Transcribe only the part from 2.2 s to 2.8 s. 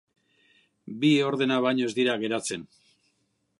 geratzen.